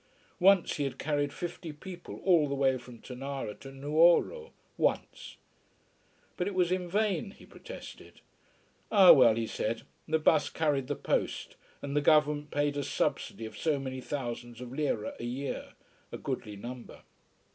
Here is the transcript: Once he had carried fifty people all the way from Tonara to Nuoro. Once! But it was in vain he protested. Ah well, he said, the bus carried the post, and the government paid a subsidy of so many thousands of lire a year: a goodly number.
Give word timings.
Once 0.39 0.77
he 0.77 0.83
had 0.83 0.97
carried 0.97 1.31
fifty 1.31 1.71
people 1.71 2.19
all 2.23 2.49
the 2.49 2.55
way 2.55 2.75
from 2.75 2.97
Tonara 2.99 3.53
to 3.53 3.71
Nuoro. 3.71 4.51
Once! 4.75 5.37
But 6.37 6.47
it 6.47 6.55
was 6.55 6.71
in 6.71 6.89
vain 6.89 7.29
he 7.37 7.45
protested. 7.45 8.19
Ah 8.91 9.11
well, 9.11 9.35
he 9.35 9.45
said, 9.45 9.83
the 10.07 10.17
bus 10.17 10.49
carried 10.49 10.87
the 10.87 10.95
post, 10.95 11.55
and 11.83 11.95
the 11.95 12.01
government 12.01 12.49
paid 12.49 12.77
a 12.77 12.83
subsidy 12.83 13.45
of 13.45 13.55
so 13.55 13.77
many 13.79 14.01
thousands 14.01 14.59
of 14.59 14.73
lire 14.73 15.13
a 15.19 15.23
year: 15.23 15.73
a 16.11 16.17
goodly 16.17 16.55
number. 16.55 17.03